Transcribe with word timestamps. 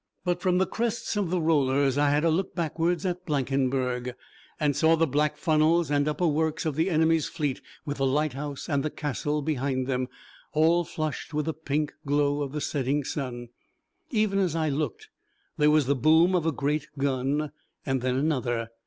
But 0.25 0.41
from 0.41 0.57
the 0.57 0.65
crests 0.65 1.15
of 1.15 1.29
the 1.29 1.39
rollers 1.39 1.95
I 1.95 2.09
had 2.09 2.23
a 2.23 2.31
look 2.31 2.55
backwards 2.55 3.05
at 3.05 3.23
Blankenberg, 3.23 4.15
and 4.59 4.75
saw 4.75 4.95
the 4.95 5.05
black 5.05 5.37
funnels 5.37 5.91
and 5.91 6.07
upper 6.07 6.25
works 6.25 6.65
of 6.65 6.75
the 6.75 6.89
enemy's 6.89 7.27
fleet 7.29 7.61
with 7.85 7.97
the 7.97 8.07
lighthouse 8.07 8.67
and 8.67 8.81
the 8.81 8.89
castle 8.89 9.43
behind 9.43 9.85
them, 9.85 10.07
all 10.53 10.83
flushed 10.85 11.35
with 11.35 11.45
the 11.45 11.53
pink 11.53 11.93
glow 12.03 12.41
of 12.41 12.51
the 12.51 12.61
setting 12.61 13.03
sun. 13.03 13.49
Even 14.09 14.39
as 14.39 14.55
I 14.55 14.69
looked 14.69 15.09
there 15.57 15.69
was 15.69 15.85
the 15.85 15.93
boom 15.95 16.33
of 16.33 16.47
a 16.47 16.51
great 16.51 16.87
gun, 16.97 17.51
and 17.85 18.01
then 18.01 18.15
another. 18.15 18.71